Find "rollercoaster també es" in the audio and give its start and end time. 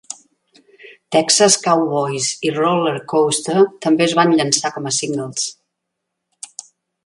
2.57-4.19